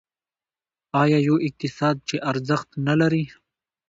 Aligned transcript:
آیا 1.01 1.17
یو 1.27 1.35
اقتصاد 1.47 1.95
چې 2.07 2.15
ارزښت 2.31 2.69
نلري؟ 2.87 3.25